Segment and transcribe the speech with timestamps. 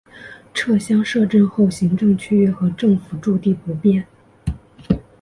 [0.55, 4.07] 撤乡设镇后行政区域和政府驻地不变。